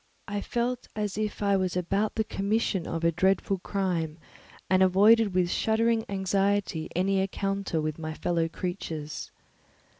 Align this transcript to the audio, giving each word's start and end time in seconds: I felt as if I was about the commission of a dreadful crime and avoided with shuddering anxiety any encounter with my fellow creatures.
I 0.27 0.41
felt 0.41 0.87
as 0.95 1.15
if 1.15 1.43
I 1.43 1.55
was 1.55 1.77
about 1.77 2.15
the 2.15 2.23
commission 2.23 2.87
of 2.87 3.03
a 3.03 3.11
dreadful 3.11 3.59
crime 3.59 4.17
and 4.67 4.81
avoided 4.81 5.35
with 5.35 5.51
shuddering 5.51 6.05
anxiety 6.09 6.89
any 6.95 7.19
encounter 7.19 7.79
with 7.79 7.99
my 7.99 8.15
fellow 8.15 8.49
creatures. 8.49 9.29